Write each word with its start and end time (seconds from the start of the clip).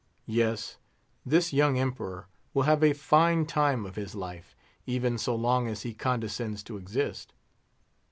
Yes: 0.25 0.77
this 1.23 1.53
young 1.53 1.77
Emperor 1.77 2.27
will 2.55 2.63
have 2.63 2.83
a 2.83 2.91
fine 2.91 3.45
time 3.45 3.85
of 3.85 3.93
this 3.93 4.15
life, 4.15 4.55
even 4.87 5.19
so 5.19 5.35
long 5.35 5.67
as 5.67 5.83
he 5.83 5.93
condescends 5.93 6.63
to 6.63 6.75
exist. 6.77 7.33